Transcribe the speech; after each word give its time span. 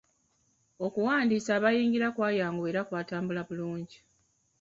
Okuwandiisa 0.85 1.51
abayingira 1.57 2.07
kwayanguwa 2.15 2.67
era 2.71 2.81
kwatambula 2.87 3.41
bulungi. 3.47 3.97